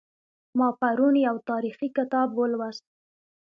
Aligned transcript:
ما 0.57 0.67
پرون 0.79 1.15
یو 1.27 1.35
تاریخي 1.49 1.87
کتاب 1.97 2.29
ولوست 2.37 2.85